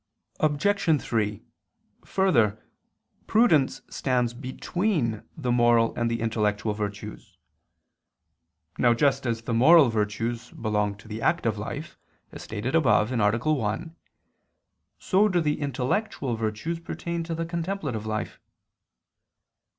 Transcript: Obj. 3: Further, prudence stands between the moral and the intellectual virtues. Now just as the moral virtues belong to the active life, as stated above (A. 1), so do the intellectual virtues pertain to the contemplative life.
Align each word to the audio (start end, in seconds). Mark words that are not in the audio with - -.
Obj. 0.39 0.99
3: 0.99 1.43
Further, 2.05 2.65
prudence 3.27 3.83
stands 3.87 4.33
between 4.33 5.21
the 5.37 5.51
moral 5.51 5.93
and 5.93 6.09
the 6.09 6.21
intellectual 6.21 6.73
virtues. 6.73 7.37
Now 8.79 8.95
just 8.95 9.27
as 9.27 9.43
the 9.43 9.53
moral 9.53 9.89
virtues 9.89 10.49
belong 10.49 10.95
to 10.97 11.07
the 11.07 11.21
active 11.21 11.59
life, 11.59 11.99
as 12.31 12.41
stated 12.41 12.73
above 12.73 13.11
(A. 13.11 13.37
1), 13.53 13.95
so 14.97 15.29
do 15.29 15.39
the 15.39 15.61
intellectual 15.61 16.35
virtues 16.35 16.79
pertain 16.79 17.23
to 17.25 17.35
the 17.35 17.45
contemplative 17.45 18.07
life. 18.07 18.39